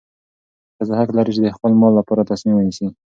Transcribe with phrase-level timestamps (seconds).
[0.75, 2.87] ښځه حق لري چې د خپل مال لپاره تصمیم ونیسي.